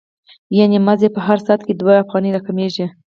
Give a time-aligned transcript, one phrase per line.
[0.57, 2.85] یانې مزد یې په هر ساعت کې دوه افغانۍ را کمېږي